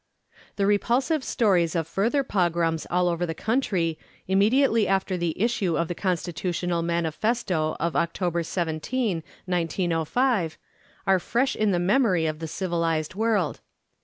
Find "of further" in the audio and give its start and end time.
1.75-2.23